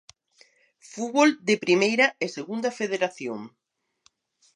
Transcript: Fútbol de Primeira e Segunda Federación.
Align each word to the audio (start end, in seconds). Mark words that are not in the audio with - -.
Fútbol 0.91 1.29
de 1.47 1.55
Primeira 1.65 2.07
e 2.23 2.25
Segunda 2.37 2.69
Federación. 2.79 3.39